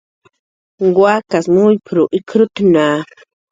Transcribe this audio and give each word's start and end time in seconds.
"Wakas 1.01 1.45
muyp""r 1.53 1.97
ikrutna" 2.17 2.85